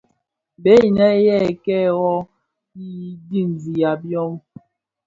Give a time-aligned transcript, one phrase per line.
[0.63, 2.29] Bèè inë yê kêê wôôgh
[2.83, 2.85] i
[3.29, 4.33] digsigha byôm.